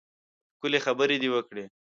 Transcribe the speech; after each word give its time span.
ښکلې 0.55 0.79
خبرې 0.85 1.15
دې 1.21 1.29
وکړې. 1.31 1.63